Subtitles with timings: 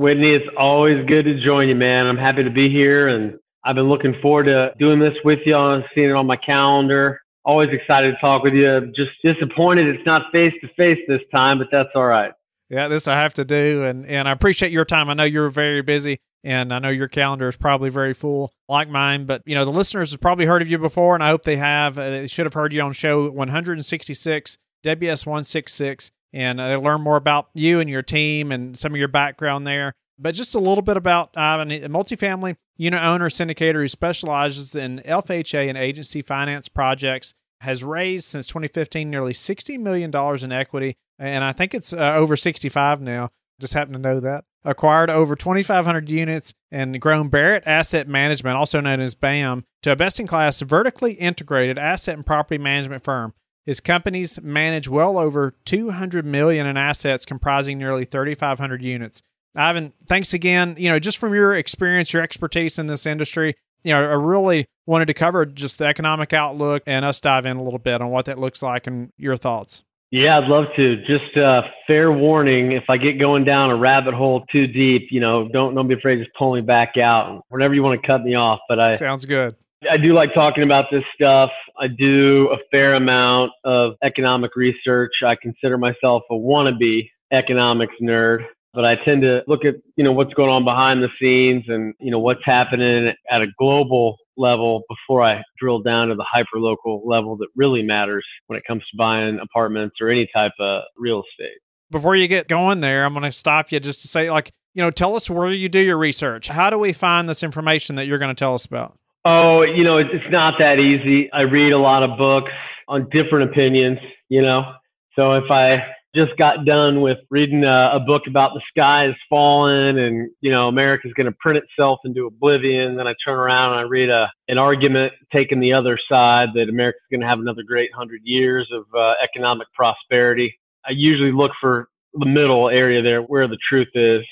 [0.00, 2.06] Whitney, it's always good to join you, man.
[2.06, 5.54] I'm happy to be here, and I've been looking forward to doing this with you.
[5.54, 7.20] I'm seeing it on my calendar.
[7.44, 8.90] Always excited to talk with you.
[8.96, 12.32] Just disappointed it's not face to face this time, but that's all right.
[12.70, 15.10] Yeah, this I have to do, and and I appreciate your time.
[15.10, 18.88] I know you're very busy, and I know your calendar is probably very full, like
[18.88, 19.26] mine.
[19.26, 21.56] But you know, the listeners have probably heard of you before, and I hope they
[21.56, 21.98] have.
[21.98, 27.16] Uh, they should have heard you on show 166, WS 166 and uh, learn more
[27.16, 29.94] about you and your team and some of your background there.
[30.18, 35.02] But just a little bit about uh, a multifamily unit owner syndicator who specializes in
[35.06, 37.34] FHA and agency finance projects.
[37.62, 40.10] Has raised since 2015 nearly $60 million
[40.42, 43.28] in equity, and I think it's uh, over 65 now.
[43.60, 44.44] Just happen to know that.
[44.64, 49.96] Acquired over 2,500 units and grown Barratt Asset Management, also known as BAM, to a
[49.96, 53.34] best in class vertically integrated asset and property management firm
[53.66, 59.22] his companies manage well over 200 million in assets comprising nearly 3500 units.
[59.56, 60.76] Ivan, thanks again.
[60.78, 64.66] You know, just from your experience, your expertise in this industry, you know, I really
[64.86, 68.10] wanted to cover just the economic outlook and us dive in a little bit on
[68.10, 69.82] what that looks like and your thoughts.
[70.10, 70.96] Yeah, I'd love to.
[71.06, 75.20] Just uh, fair warning: if I get going down a rabbit hole too deep, you
[75.20, 76.16] know, don't don't be afraid.
[76.16, 78.58] To just pull me back out whenever you want to cut me off.
[78.68, 79.54] But I sounds good.
[79.88, 81.50] I do like talking about this stuff.
[81.78, 85.12] I do a fair amount of economic research.
[85.24, 90.12] I consider myself a wannabe economics nerd, but I tend to look at, you know,
[90.12, 94.82] what's going on behind the scenes and, you know, what's happening at a global level
[94.88, 98.82] before I drill down to the hyper local level that really matters when it comes
[98.82, 101.56] to buying apartments or any type of real estate.
[101.90, 104.82] Before you get going there, I'm going to stop you just to say like, you
[104.82, 106.48] know, tell us where you do your research.
[106.48, 108.99] How do we find this information that you're going to tell us about?
[109.24, 111.30] Oh, you know, it's not that easy.
[111.32, 112.52] I read a lot of books
[112.88, 113.98] on different opinions,
[114.28, 114.72] you know.
[115.14, 119.14] So if I just got done with reading a, a book about the sky is
[119.28, 123.72] falling and, you know, America's going to print itself into oblivion, then I turn around
[123.72, 127.38] and I read a, an argument taking the other side that America's going to have
[127.38, 130.58] another great hundred years of uh, economic prosperity.
[130.86, 134.22] I usually look for the middle area there where the truth is.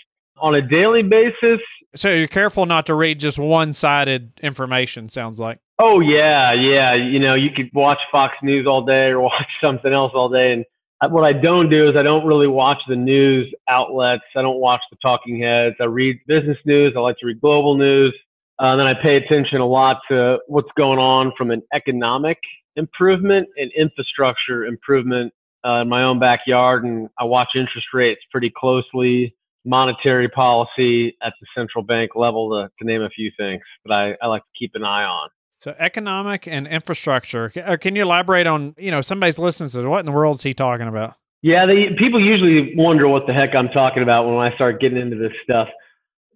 [0.41, 1.61] On a daily basis,
[1.95, 5.09] so you're careful not to read just one-sided information.
[5.09, 5.59] Sounds like.
[5.79, 6.95] Oh yeah, yeah.
[6.95, 10.53] You know, you could watch Fox News all day or watch something else all day,
[10.53, 10.65] and
[11.13, 14.25] what I don't do is I don't really watch the news outlets.
[14.37, 15.77] I don't watch the talking heads.
[15.81, 16.95] I read business news.
[16.97, 18.15] I like to read global news.
[18.59, 22.39] Uh, then I pay attention a lot to what's going on from an economic
[22.75, 25.33] improvement and infrastructure improvement
[25.65, 31.33] uh, in my own backyard, and I watch interest rates pretty closely monetary policy at
[31.41, 34.59] the central bank level, to, to name a few things that I, I like to
[34.59, 35.29] keep an eye on.
[35.61, 37.53] So economic and infrastructure.
[37.57, 40.43] Uh, can you elaborate on, you know, somebody's listening to what in the world is
[40.43, 41.15] he talking about?
[41.43, 44.99] Yeah, they, people usually wonder what the heck I'm talking about when I start getting
[44.99, 45.69] into this stuff.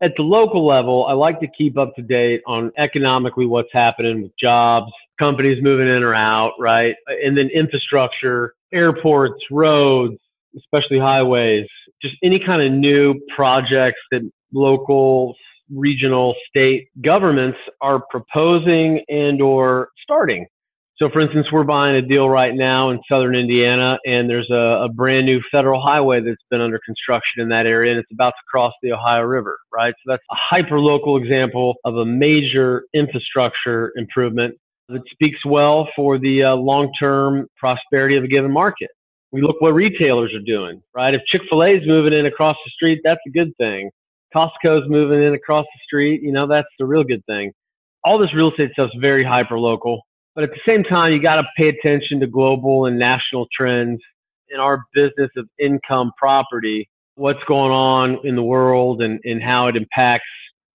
[0.00, 4.22] At the local level, I like to keep up to date on economically what's happening
[4.22, 6.96] with jobs, companies moving in or out, right?
[7.06, 10.18] And then infrastructure, airports, roads,
[10.56, 11.66] especially highways,
[12.00, 15.34] just any kind of new projects that local,
[15.74, 20.46] regional, state governments are proposing and or starting.
[20.96, 24.84] So, for instance, we're buying a deal right now in southern Indiana, and there's a,
[24.84, 28.30] a brand new federal highway that's been under construction in that area, and it's about
[28.30, 29.94] to cross the Ohio River, right?
[30.04, 34.54] So, that's a hyper local example of a major infrastructure improvement
[34.90, 38.90] that speaks well for the uh, long term prosperity of a given market
[39.32, 41.14] we look what retailers are doing, right?
[41.14, 43.90] If Chick fil A is moving in across the street, that's a good thing.
[44.34, 47.52] Costco's moving in across the street, you know, that's the real good thing.
[48.04, 50.02] All this real estate stuff is very hyper local,
[50.34, 54.00] but at the same time, you got to pay attention to global and national trends
[54.48, 59.66] in our business of income property, what's going on in the world and, and how
[59.66, 60.26] it impacts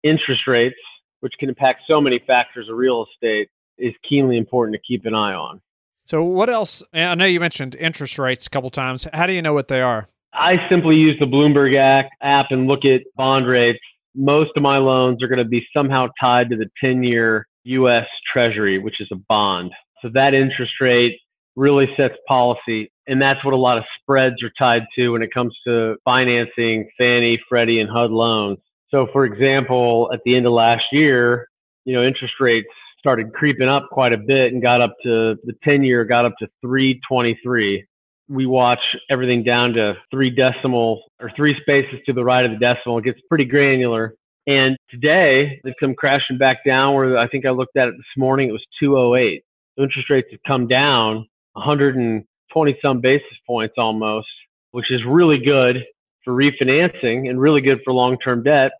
[0.03, 0.75] interest rates,
[1.19, 5.13] which can impact so many factors of real estate, is keenly important to keep an
[5.13, 5.61] eye on.
[6.07, 6.81] So, what else?
[6.93, 9.05] I know you mentioned interest rates a couple times.
[9.11, 10.07] How do you know what they are?
[10.33, 11.75] I simply use the Bloomberg
[12.21, 13.79] app and look at bond rates.
[14.15, 18.07] Most of my loans are going to be somehow tied to the 10 year US
[18.31, 19.73] Treasury, which is a bond.
[20.01, 21.19] So, that interest rate
[21.57, 25.33] really sets policy And that's what a lot of spreads are tied to when it
[25.33, 28.59] comes to financing Fannie, Freddie, and HUD loans.
[28.91, 31.49] So, for example, at the end of last year,
[31.83, 35.53] you know, interest rates started creeping up quite a bit and got up to the
[35.63, 37.85] 10 year got up to 323.
[38.29, 38.79] We watch
[39.09, 42.97] everything down to three decimal or three spaces to the right of the decimal.
[42.97, 44.15] It gets pretty granular.
[44.47, 48.17] And today they've come crashing back down where I think I looked at it this
[48.17, 48.49] morning.
[48.49, 49.43] It was 208.
[49.77, 54.27] Interest rates have come down 120 some basis points almost,
[54.71, 55.83] which is really good
[56.23, 58.71] for refinancing and really good for long term debt.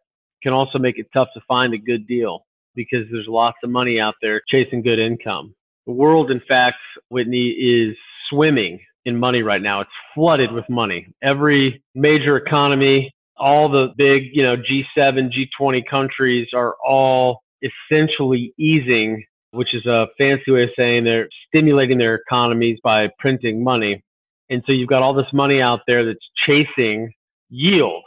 [0.44, 2.47] Can also make it tough to find a good deal
[2.78, 5.54] because there's lots of money out there chasing good income.
[5.86, 6.78] The world, in fact,
[7.10, 7.98] Whitney, is
[8.30, 9.82] swimming in money right now.
[9.82, 11.08] It's flooded with money.
[11.24, 19.24] Every major economy, all the big, you know, G7, G20 countries are all essentially easing,
[19.52, 24.04] which is a fancy way of saying they're stimulating their economies by printing money.
[24.50, 27.12] And so you've got all this money out there that's chasing
[27.50, 28.04] yield.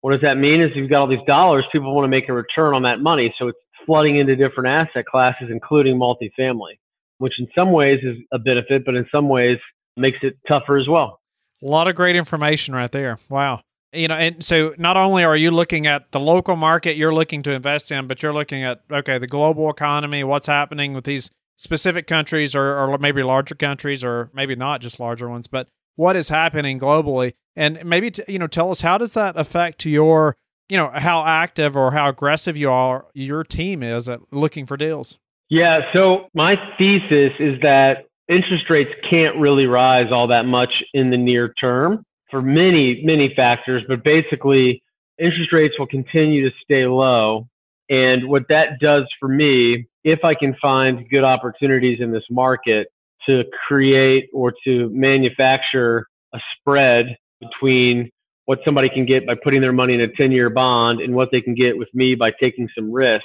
[0.00, 0.62] What does that mean?
[0.62, 3.34] Is you've got all these dollars, people want to make a return on that money.
[3.38, 6.78] So it's flooding into different asset classes, including multifamily,
[7.18, 9.58] which in some ways is a benefit, but in some ways
[9.96, 11.20] makes it tougher as well.
[11.62, 13.18] A lot of great information right there.
[13.28, 13.60] Wow.
[13.92, 17.42] You know, and so not only are you looking at the local market you're looking
[17.42, 21.30] to invest in, but you're looking at, okay, the global economy, what's happening with these
[21.56, 26.16] specific countries or, or maybe larger countries or maybe not just larger ones, but what
[26.16, 27.34] is happening globally.
[27.56, 30.36] And maybe, t- you know, tell us how does that affect your
[30.70, 34.76] you know how active or how aggressive you are your team is at looking for
[34.76, 35.18] deals.
[35.48, 41.10] Yeah so my thesis is that interest rates can't really rise all that much in
[41.10, 44.82] the near term for many many factors but basically
[45.18, 47.46] interest rates will continue to stay low.
[47.90, 52.88] And what that does for me if i can find good opportunities in this market
[53.26, 58.10] to create or to manufacture a spread between
[58.50, 61.28] what somebody can get by putting their money in a 10 year bond and what
[61.30, 63.22] they can get with me by taking some risk.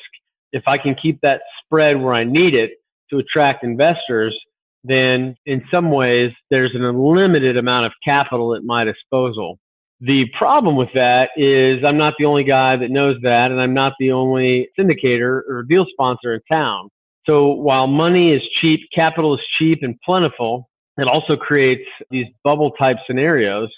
[0.51, 2.73] If I can keep that spread where I need it
[3.09, 4.39] to attract investors,
[4.83, 9.57] then in some ways there's an unlimited amount of capital at my disposal.
[9.99, 13.73] The problem with that is I'm not the only guy that knows that, and I'm
[13.73, 16.89] not the only syndicator or deal sponsor in town.
[17.25, 20.69] So while money is cheap, capital is cheap and plentiful,
[20.99, 23.71] it also creates these bubble type scenarios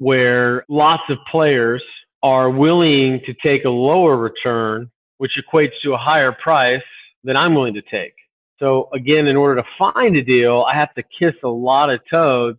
[0.00, 1.82] where lots of players
[2.22, 6.82] are willing to take a lower return, which equates to a higher price
[7.22, 8.14] than I'm willing to take.
[8.58, 12.00] So again, in order to find a deal, I have to kiss a lot of
[12.10, 12.58] toads.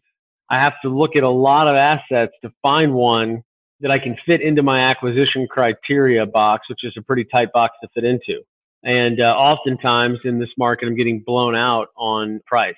[0.52, 3.44] I have to look at a lot of assets to find one
[3.80, 7.76] that I can fit into my acquisition criteria box, which is a pretty tight box
[7.82, 8.42] to fit into.
[8.84, 12.76] And uh, oftentimes in this market, I'm getting blown out on price,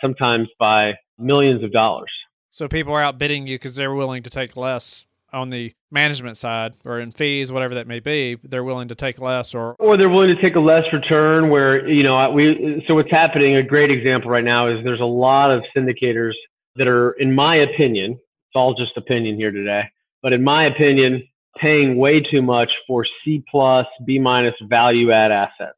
[0.00, 2.10] sometimes by millions of dollars.
[2.50, 6.74] So people are outbidding you because they're willing to take less on the management side
[6.84, 8.36] or in fees, whatever that may be.
[8.42, 11.50] They're willing to take less, or or they're willing to take a less return.
[11.50, 13.56] Where you know we so what's happening.
[13.56, 16.32] A great example right now is there's a lot of syndicators
[16.76, 19.82] that are, in my opinion, it's all just opinion here today,
[20.22, 21.22] but in my opinion,
[21.58, 25.76] paying way too much for C plus, B minus value add assets.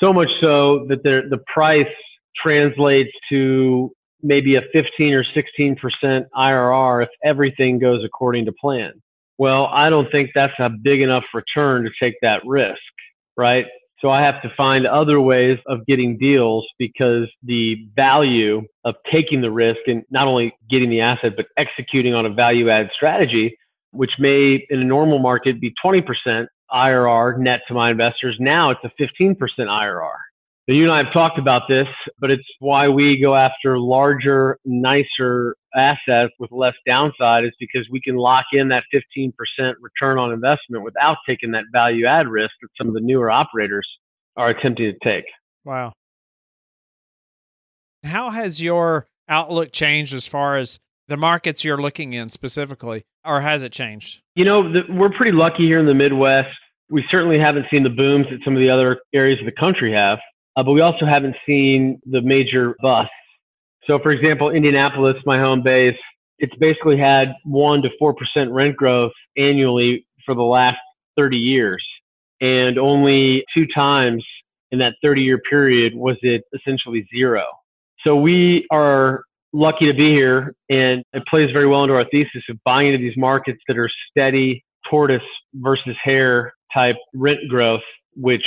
[0.00, 1.86] So much so that the price
[2.36, 3.90] translates to
[4.22, 8.92] maybe a 15 or 16% IRR if everything goes according to plan.
[9.38, 12.80] Well, I don't think that's a big enough return to take that risk,
[13.36, 13.66] right?
[14.00, 19.40] So I have to find other ways of getting deals because the value of taking
[19.40, 23.56] the risk and not only getting the asset, but executing on a value add strategy,
[23.92, 28.36] which may in a normal market be 20% IRR net to my investors.
[28.38, 30.10] Now it's a 15% IRR
[30.74, 31.86] you and I have talked about this,
[32.18, 38.00] but it's why we go after larger, nicer assets with less downside is because we
[38.00, 39.32] can lock in that 15%
[39.80, 43.86] return on investment without taking that value add risk that some of the newer operators
[44.36, 45.24] are attempting to take.
[45.64, 45.92] Wow.
[48.02, 53.40] How has your outlook changed as far as the markets you're looking in specifically, or
[53.40, 54.20] has it changed?
[54.34, 56.56] You know, the, we're pretty lucky here in the Midwest.
[56.90, 59.92] We certainly haven't seen the booms that some of the other areas of the country
[59.92, 60.18] have
[60.56, 63.10] uh, but we also haven't seen the major busts.
[63.86, 65.96] So, for example, Indianapolis, my home base,
[66.38, 70.78] it's basically had one to four percent rent growth annually for the last
[71.16, 71.84] 30 years,
[72.40, 74.24] and only two times
[74.72, 77.44] in that 30-year period was it essentially zero.
[78.02, 79.22] So we are
[79.52, 82.98] lucky to be here, and it plays very well into our thesis of buying into
[82.98, 85.22] these markets that are steady tortoise
[85.54, 87.80] versus hare type rent growth,
[88.14, 88.44] which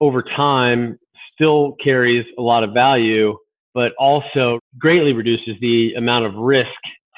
[0.00, 0.98] over time
[1.40, 3.34] still carries a lot of value
[3.74, 6.68] but also greatly reduces the amount of risk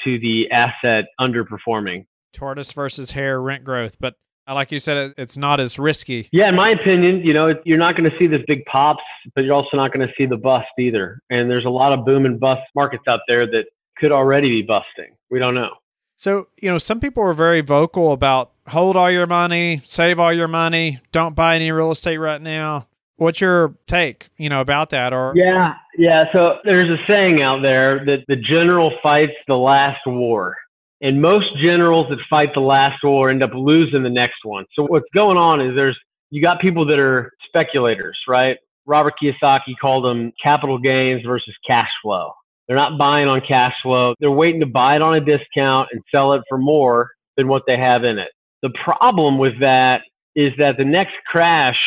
[0.05, 2.05] to the asset underperforming.
[2.33, 4.15] Tortoise versus hare rent growth, but
[4.49, 6.29] uh, like you said, it's not as risky.
[6.33, 9.03] Yeah, in my opinion, you know, you're not going to see this big pops,
[9.35, 11.21] but you're also not going to see the bust either.
[11.31, 13.67] And there's a lot of boom and bust markets out there that
[13.99, 15.15] could already be busting.
[15.31, 15.71] We don't know.
[16.17, 20.33] So, you know, some people are very vocal about hold all your money, save all
[20.33, 22.89] your money, don't buy any real estate right now.
[23.17, 25.13] What's your take, you know, about that?
[25.13, 26.25] Or yeah, yeah.
[26.33, 30.57] So there's a saying out there that the general fights the last war,
[31.01, 34.65] and most generals that fight the last war end up losing the next one.
[34.75, 35.99] So what's going on is there's
[36.31, 38.57] you got people that are speculators, right?
[38.87, 42.33] Robert Kiyosaki called them capital gains versus cash flow.
[42.67, 44.15] They're not buying on cash flow.
[44.19, 47.63] They're waiting to buy it on a discount and sell it for more than what
[47.67, 48.31] they have in it.
[48.63, 50.03] The problem with that
[50.35, 51.79] is that the next crash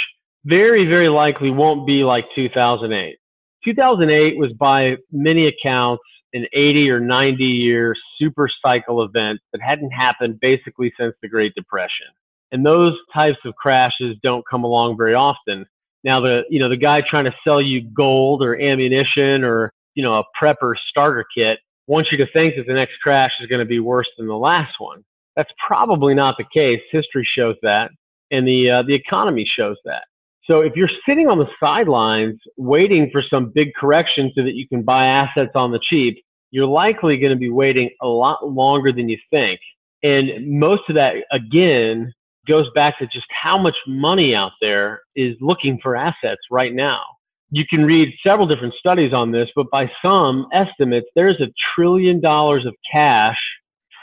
[0.46, 3.18] very, very likely won't be like 2008.
[3.64, 6.04] 2008 was by many accounts
[6.36, 11.56] an 80 or 90 year super cycle event that hadn't happened basically since the Great
[11.56, 12.08] Depression.
[12.52, 15.66] And those types of crashes don't come along very often.
[16.04, 20.04] Now the you know the guy trying to sell you gold or ammunition or you
[20.04, 23.60] know a prepper starter kit wants you to think that the next crash is going
[23.60, 25.04] to be worse than the last one.
[25.36, 26.82] That's probably not the case.
[26.92, 27.92] History shows that,
[28.30, 30.04] and the uh, the economy shows that.
[30.48, 34.68] So if you're sitting on the sidelines waiting for some big correction so that you
[34.68, 38.92] can buy assets on the cheap, you're likely going to be waiting a lot longer
[38.92, 39.60] than you think.
[40.04, 42.14] And most of that, again,
[42.48, 47.02] goes back to just how much money out there is looking for assets right now.
[47.50, 52.22] You can read several different studies on this, but by some estimates, there's a trillion
[52.22, 53.38] dollars of cash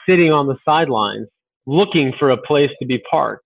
[0.08, 1.28] sitting on the sidelines
[1.66, 3.44] looking for a place to be parked.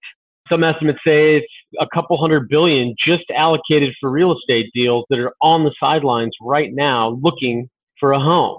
[0.49, 1.47] Some estimates say it's
[1.81, 6.33] a couple hundred billion just allocated for real estate deals that are on the sidelines
[6.41, 7.69] right now looking
[7.99, 8.59] for a home.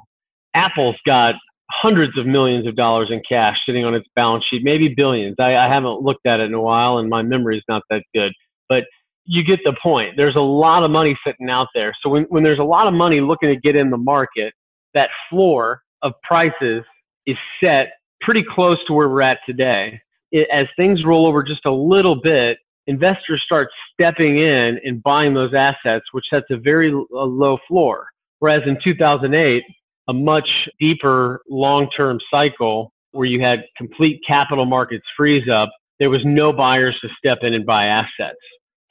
[0.53, 1.35] Apple's got
[1.69, 5.35] hundreds of millions of dollars in cash sitting on its balance sheet, maybe billions.
[5.39, 8.03] I, I haven't looked at it in a while and my memory is not that
[8.13, 8.31] good.
[8.69, 8.83] But
[9.25, 10.15] you get the point.
[10.15, 11.93] There's a lot of money sitting out there.
[12.01, 14.53] So when, when there's a lot of money looking to get in the market,
[14.93, 16.83] that floor of prices
[17.25, 17.89] is set
[18.21, 19.99] pretty close to where we're at today.
[20.31, 25.33] It, as things roll over just a little bit, investors start stepping in and buying
[25.33, 28.07] those assets, which sets a very a low floor.
[28.39, 29.63] Whereas in 2008,
[30.07, 30.47] a much
[30.79, 36.97] deeper long-term cycle where you had complete capital markets freeze up, there was no buyers
[37.01, 38.37] to step in and buy assets.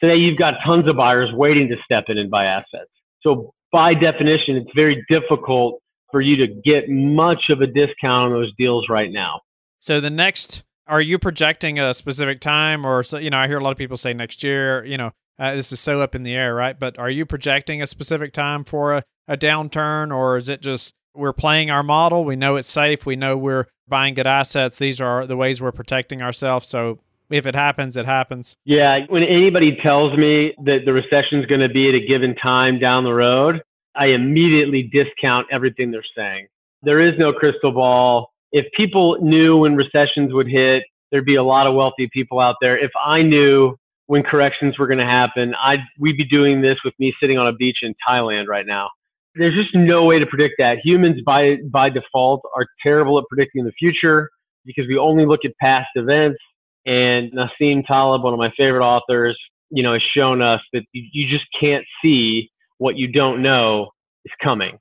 [0.01, 2.91] Today, you've got tons of buyers waiting to step in and buy assets.
[3.23, 8.33] So by definition, it's very difficult for you to get much of a discount on
[8.33, 9.41] those deals right now.
[9.81, 13.59] So the next, are you projecting a specific time, or so, you know, I hear
[13.59, 14.85] a lot of people say next year.
[14.85, 16.79] You know, uh, this is so up in the air, right?
[16.79, 20.95] But are you projecting a specific time for a, a downturn, or is it just
[21.15, 22.25] we're playing our model?
[22.25, 23.07] We know it's safe.
[23.07, 24.79] We know we're buying good assets.
[24.79, 26.69] These are the ways we're protecting ourselves.
[26.69, 27.01] So
[27.31, 28.57] if it happens, it happens.
[28.65, 29.01] Yeah.
[29.09, 32.79] When anybody tells me that the recession is going to be at a given time
[32.79, 33.63] down the road,
[33.95, 36.49] I immediately discount everything they're saying.
[36.83, 38.33] There is no crystal ball.
[38.53, 42.57] If people knew when recessions would hit, there'd be a lot of wealthy people out
[42.61, 42.79] there.
[42.79, 43.77] If I knew
[44.07, 47.47] when corrections were going to happen, I'd we'd be doing this with me sitting on
[47.47, 48.91] a beach in Thailand right now.
[49.35, 50.79] There's just no way to predict that.
[50.83, 54.31] Humans by by default are terrible at predicting the future
[54.65, 56.39] because we only look at past events.
[56.87, 59.37] And Nassim Taleb, one of my favorite authors,
[59.71, 63.91] you know, has shown us that you just can't see what you don't know
[64.25, 64.79] is coming.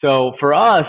[0.00, 0.86] So for us,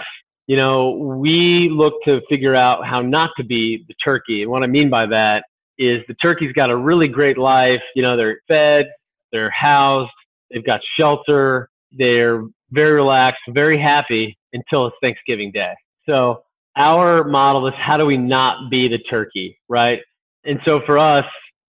[0.47, 4.41] you know, we look to figure out how not to be the turkey.
[4.41, 5.45] And what I mean by that
[5.77, 7.81] is the turkey's got a really great life.
[7.95, 8.85] You know, they're fed,
[9.31, 10.11] they're housed,
[10.51, 15.73] they've got shelter, they're very relaxed, very happy until it's Thanksgiving Day.
[16.07, 16.43] So
[16.75, 19.99] our model is how do we not be the turkey, right?
[20.43, 21.25] And so for us,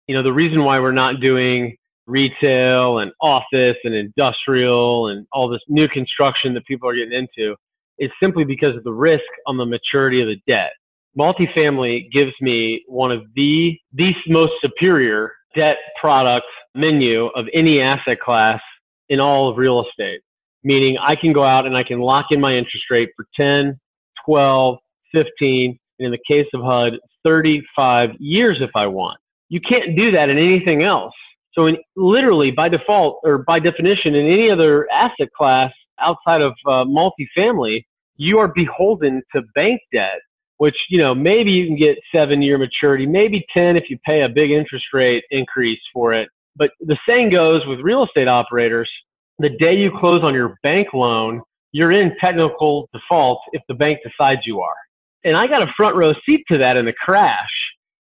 [0.09, 1.77] you know, the reason why we're not doing
[2.07, 7.55] retail and office and industrial and all this new construction that people are getting into
[7.99, 10.73] is simply because of the risk on the maturity of the debt.
[11.19, 18.19] Multifamily gives me one of the the most superior debt product menu of any asset
[18.21, 18.61] class
[19.09, 20.21] in all of real estate.
[20.65, 23.79] Meaning I can go out and I can lock in my interest rate for 10,
[24.25, 24.79] 12,
[25.13, 29.19] 15, and in the case of HUD, 35 years if I want.
[29.49, 31.13] You can't do that in anything else.
[31.53, 36.53] So, in, literally by default or by definition, in any other asset class outside of
[36.67, 37.85] uh, multifamily,
[38.17, 40.21] you are beholden to bank debt,
[40.59, 44.29] which you know maybe you can get seven-year maturity, maybe ten if you pay a
[44.29, 46.29] big interest rate increase for it.
[46.57, 48.91] But the saying goes with real estate operators:
[49.39, 53.99] the day you close on your bank loan, you're in technical default if the bank
[54.05, 54.77] decides you are.
[55.25, 57.51] And I got a front row seat to that in the crash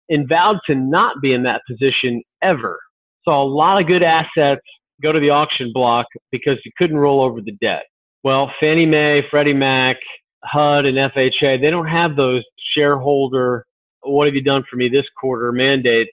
[0.08, 2.78] and vowed to not be in that position ever.
[3.24, 4.60] Saw a lot of good assets
[5.04, 7.84] go to the auction block because you couldn't roll over the debt.
[8.24, 9.96] Well, Fannie Mae, Freddie Mac,
[10.44, 12.42] HUD, and FHA, they don't have those
[12.74, 13.66] shareholder,
[14.02, 16.10] what have you done for me this quarter mandates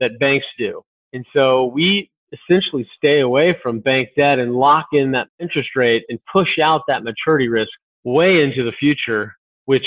[0.00, 0.82] that banks do.
[1.12, 6.04] And so we essentially stay away from bank debt and lock in that interest rate
[6.08, 7.70] and push out that maturity risk
[8.04, 9.34] way into the future,
[9.64, 9.86] which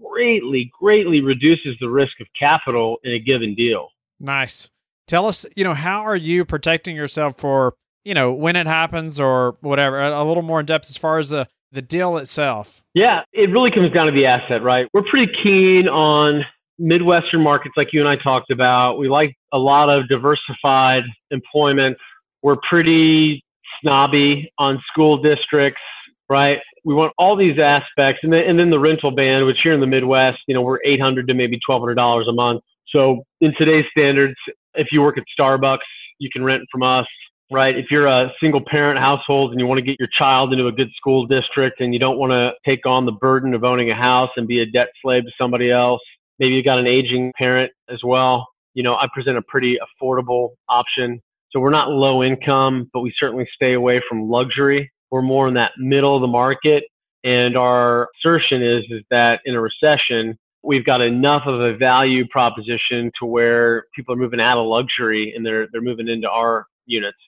[0.00, 3.88] greatly, greatly reduces the risk of capital in a given deal.
[4.20, 4.68] Nice.
[5.08, 9.18] Tell us, you know, how are you protecting yourself for, you know, when it happens
[9.18, 12.82] or whatever, a, little more in depth as far as the, the deal itself?
[12.94, 14.88] Yeah, it really comes down to the asset, right?
[14.92, 16.44] We're pretty keen on
[16.78, 18.98] Midwestern markets like you and I talked about.
[18.98, 21.96] We like a lot of diversified employment.
[22.42, 23.44] We're pretty
[23.80, 25.80] snobby on school districts,
[26.28, 26.58] right?
[26.84, 28.20] We want all these aspects.
[28.22, 30.80] And then, and then the rental band, which here in the Midwest, you know, we're
[30.84, 32.62] 800 to maybe $1,200 a month.
[32.88, 34.36] So in today's standards,
[34.74, 35.78] if you work at Starbucks,
[36.18, 37.06] you can rent from us,
[37.50, 37.76] right?
[37.76, 40.72] If you're a single parent household and you want to get your child into a
[40.72, 43.94] good school district and you don't want to take on the burden of owning a
[43.94, 46.00] house and be a debt slave to somebody else,
[46.38, 48.46] maybe you've got an aging parent as well.
[48.74, 51.20] You know, I present a pretty affordable option.
[51.50, 54.90] So we're not low income, but we certainly stay away from luxury.
[55.10, 56.84] We're more in that middle of the market.
[57.24, 62.26] And our assertion is, is that in a recession, we've got enough of a value
[62.28, 66.66] proposition to where people are moving out of luxury and they're they're moving into our
[66.86, 67.18] units.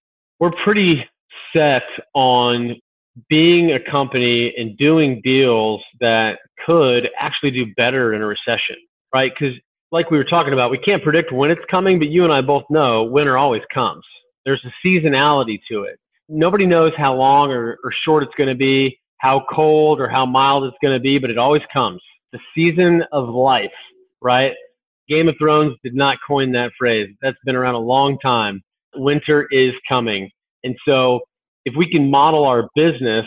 [0.40, 1.04] We're pretty
[1.52, 1.82] set
[2.14, 2.76] on
[3.28, 8.76] being a company and doing deals that could actually do better in a recession,
[9.14, 9.32] right?
[9.38, 9.54] Because
[9.92, 12.40] like we were talking about, we can't predict when it's coming, but you and I
[12.40, 14.04] both know winter always comes.
[14.44, 15.98] There's a seasonality to it.
[16.28, 20.26] Nobody knows how long or, or short it's going to be, how cold or how
[20.26, 22.00] mild it's going to be, but it always comes
[22.34, 23.70] the season of life,
[24.20, 24.52] right?
[25.08, 27.08] Game of Thrones did not coin that phrase.
[27.22, 28.62] That's been around a long time.
[28.96, 30.30] Winter is coming.
[30.64, 31.20] And so
[31.64, 33.24] if we can model our business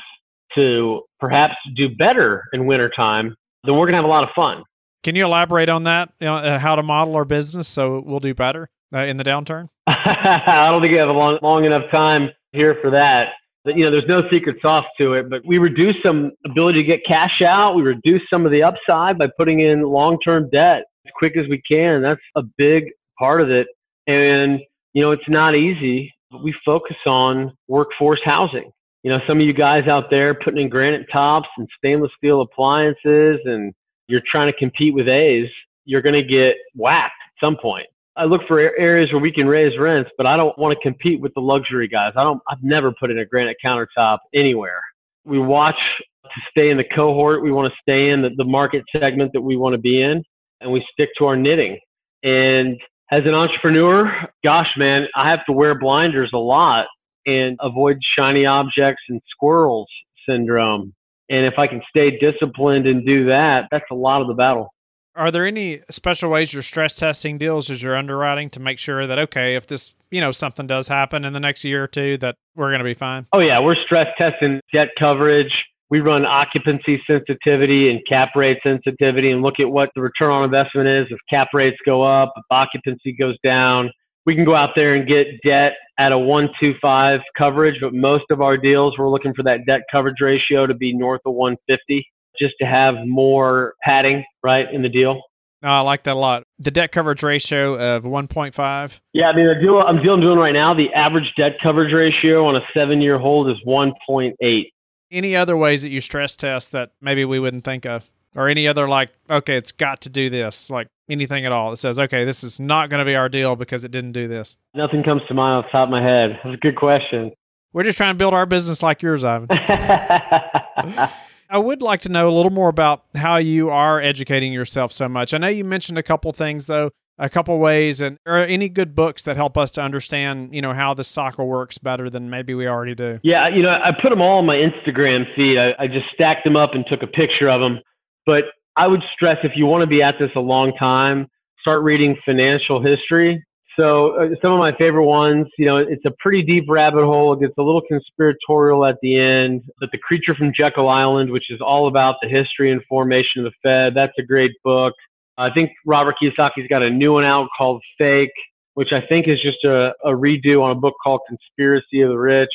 [0.56, 4.64] to perhaps do better in wintertime, then we're going to have a lot of fun.
[5.04, 6.10] Can you elaborate on that?
[6.20, 9.24] You know, uh, how to model our business so we'll do better uh, in the
[9.24, 9.70] downturn?
[9.88, 13.28] I don't think we have a long, long enough time here for that
[13.76, 17.06] you know, there's no secret sauce to it, but we reduce some ability to get
[17.06, 17.76] cash out.
[17.76, 21.62] We reduce some of the upside by putting in long-term debt as quick as we
[21.70, 22.02] can.
[22.02, 22.86] That's a big
[23.20, 23.68] part of it.
[24.08, 24.60] And,
[24.94, 28.72] you know, it's not easy, but we focus on workforce housing.
[29.04, 32.42] You know, some of you guys out there putting in granite tops and stainless steel
[32.42, 33.74] appliances and
[34.08, 35.50] you're trying to compete with A's,
[35.86, 37.88] you're going to get whacked at some point.
[38.18, 41.22] I look for areas where we can raise rents, but I don't want to compete
[41.22, 42.14] with the luxury guys.
[42.16, 42.42] I don't.
[42.50, 44.82] I've never put in a granite countertop anywhere.
[45.24, 45.76] We watch
[46.24, 49.42] to stay in the cohort we want to stay in, the, the market segment that
[49.42, 50.24] we want to be in,
[50.62, 51.80] and we stick to our knitting.
[52.24, 52.78] And
[53.12, 54.12] as an entrepreneur,
[54.44, 56.88] gosh, man, I have to wear blinders a lot
[57.26, 59.88] and avoid shiny objects and squirrels
[60.28, 60.94] syndrome.
[61.30, 64.74] And if I can stay disciplined and do that, that's a lot of the battle.
[65.18, 69.08] Are there any special ways you're stress testing deals as you're underwriting to make sure
[69.08, 72.18] that okay, if this you know something does happen in the next year or two,
[72.20, 73.26] that we're going to be fine?
[73.34, 75.52] Oh yeah, we're stress testing debt coverage.
[75.90, 80.44] We run occupancy sensitivity and cap rate sensitivity and look at what the return on
[80.44, 83.90] investment is if cap rates go up, if occupancy goes down.
[84.28, 88.42] We can go out there and get debt at a 125 coverage, but most of
[88.42, 92.06] our deals, we're looking for that debt coverage ratio to be north of 150
[92.40, 95.22] just to have more padding, right, in the deal.
[95.62, 96.44] No, I like that a lot.
[96.60, 99.00] The debt coverage ratio of 1.5.
[99.14, 102.46] Yeah, I mean, the deal I'm dealing doing right now, the average debt coverage ratio
[102.46, 104.72] on a seven year hold is 1.8.
[105.10, 108.10] Any other ways that you stress test that maybe we wouldn't think of?
[108.36, 111.78] Or any other, like, okay, it's got to do this, like anything at all that
[111.78, 114.58] says, okay, this is not going to be our deal because it didn't do this?
[114.76, 116.40] Nothing comes to mind off the top of my head.
[116.44, 117.32] That's a good question.
[117.74, 119.48] We're just trying to build our business like yours, Ivan.
[121.50, 125.08] I would like to know a little more about how you are educating yourself so
[125.08, 125.34] much.
[125.34, 128.96] I know you mentioned a couple things though, a couple ways, and are any good
[128.96, 132.54] books that help us to understand, you know, how the cycle works better than maybe
[132.54, 133.20] we already do?
[133.24, 135.58] Yeah, you know, I put them all on my Instagram feed.
[135.58, 137.80] I, I just stacked them up and took a picture of them.
[138.26, 141.28] But I would stress if you want to be at this a long time,
[141.62, 143.44] start reading financial history
[143.80, 147.34] so uh, some of my favorite ones, you know, it's a pretty deep rabbit hole.
[147.34, 149.64] It gets a little conspiratorial at the end.
[149.80, 153.52] But The Creature from Jekyll Island, which is all about the history and formation of
[153.52, 154.94] the Fed, that's a great book.
[155.38, 158.32] I think Robert Kiyosaki's got a new one out called Fake,
[158.74, 162.18] which I think is just a, a redo on a book called Conspiracy of the
[162.18, 162.50] Rich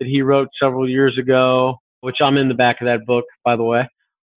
[0.00, 1.78] that he wrote several years ago.
[2.00, 3.88] which I'm in the back of that book, by the way.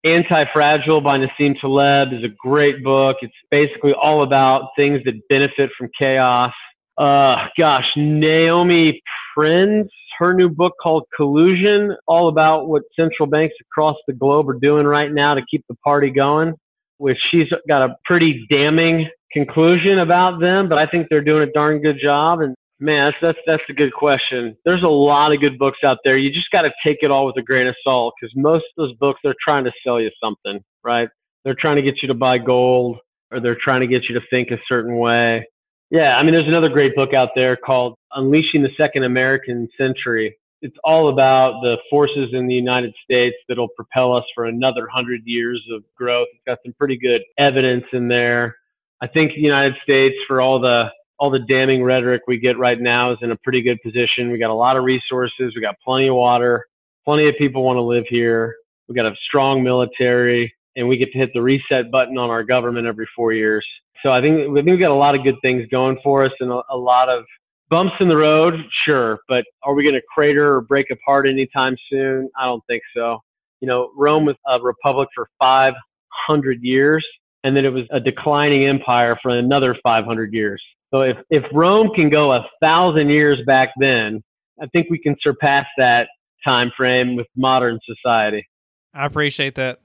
[0.09, 3.19] Anti-Fragile by Nassim Taleb is a great book.
[3.21, 6.53] It's basically all about things that benefit from chaos.
[6.97, 9.03] Uh, gosh, Naomi
[9.35, 14.59] Prins, her new book called Collusion, all about what central banks across the globe are
[14.59, 16.55] doing right now to keep the party going,
[16.97, 21.53] which she's got a pretty damning conclusion about them, but I think they're doing a
[21.53, 22.41] darn good job.
[22.41, 24.57] And man, that's that's, that's a good question.
[24.65, 26.17] There's a lot of good books out there.
[26.17, 28.89] You just got to take it all with a grain of salt because most of
[28.89, 31.09] those books they're trying to sell you something, right?
[31.45, 32.99] They're trying to get you to buy gold
[33.31, 35.47] or they're trying to get you to think a certain way.
[35.91, 40.37] Yeah, I mean, there's another great book out there called Unleashing the Second American Century.
[40.61, 45.23] It's all about the forces in the United States that'll propel us for another hundred
[45.25, 46.27] years of growth.
[46.33, 48.57] It's got some pretty good evidence in there.
[49.01, 52.81] I think the United States, for all the all the damning rhetoric we get right
[52.81, 54.31] now, is in a pretty good position.
[54.31, 55.53] We got a lot of resources.
[55.55, 56.67] We got plenty of water.
[57.05, 58.55] Plenty of people want to live here.
[58.89, 62.43] We got a strong military, and we get to hit the reset button on our
[62.43, 63.67] government every four years.
[64.03, 66.33] So I think I think we got a lot of good things going for us,
[66.41, 67.25] and a, a lot of
[67.71, 68.55] bumps in the road,
[68.85, 69.19] sure.
[69.29, 72.31] But are we going to crater or break apart anytime soon?
[72.39, 73.19] I don't think so.
[73.61, 77.05] You know, Rome was a republic for 500 years
[77.45, 80.63] and then it was a declining empire for another 500 years.
[80.93, 84.23] So if, if Rome can go a thousand years back then,
[84.61, 86.09] I think we can surpass that
[86.45, 88.49] time frame with modern society.
[88.95, 89.81] I appreciate that.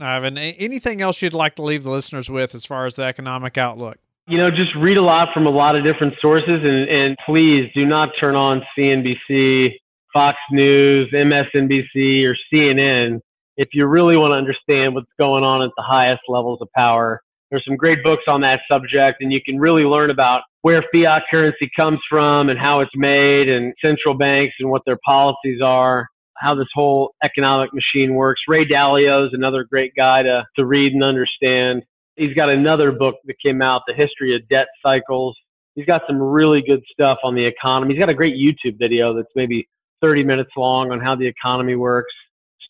[0.00, 3.56] Ivan, anything else you'd like to leave the listeners with as far as the economic
[3.56, 3.98] outlook?
[4.26, 7.70] You know, just read a lot from a lot of different sources and, and please
[7.74, 9.74] do not turn on CNBC,
[10.12, 13.20] Fox News, MSNBC, or CNN
[13.56, 17.22] if you really want to understand what's going on at the highest levels of power.
[17.50, 21.22] There's some great books on that subject, and you can really learn about where fiat
[21.30, 26.08] currency comes from and how it's made, and central banks and what their policies are,
[26.38, 28.40] how this whole economic machine works.
[28.48, 31.84] Ray Dalio is another great guy to, to read and understand.
[32.16, 35.36] He's got another book that came out, The History of Debt Cycles.
[35.76, 37.94] He's got some really good stuff on the economy.
[37.94, 39.68] He's got a great YouTube video that's maybe
[40.00, 42.12] 30 minutes long on how the economy works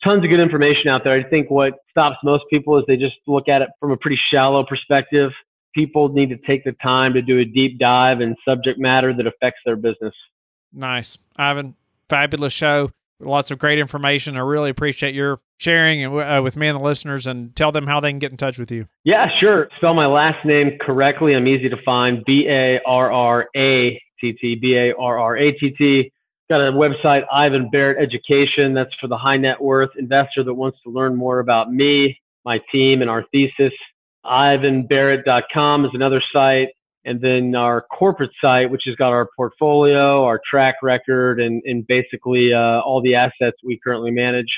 [0.02, 1.14] tons of good information out there.
[1.14, 4.18] I think what stops most people is they just look at it from a pretty
[4.30, 5.30] shallow perspective.
[5.74, 9.26] People need to take the time to do a deep dive in subject matter that
[9.26, 10.14] affects their business.
[10.72, 11.18] Nice.
[11.36, 11.74] Ivan,
[12.08, 12.90] fabulous show.
[13.18, 14.36] Lots of great information.
[14.36, 17.86] I really appreciate your sharing and uh, with me and the listeners and tell them
[17.86, 18.86] how they can get in touch with you.
[19.04, 19.68] Yeah, sure.
[19.78, 21.34] Spell my last name correctly.
[21.34, 22.22] I'm easy to find.
[22.26, 24.56] B A R R A T T.
[24.56, 26.12] B A R R A T T.
[26.48, 28.72] Got a website, Ivan Barratt Education.
[28.72, 32.60] That's for the high net worth investor that wants to learn more about me, my
[32.70, 33.72] team, and our thesis.
[34.24, 36.68] IvanBarratt.com is another site.
[37.04, 41.84] And then our corporate site, which has got our portfolio, our track record, and, and
[41.86, 44.52] basically uh, all the assets we currently manage.